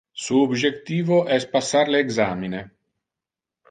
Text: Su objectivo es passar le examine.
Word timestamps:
Su 0.21 0.39
objectivo 0.45 1.19
es 1.37 1.45
passar 1.53 1.87
le 1.87 1.99
examine. 2.09 2.67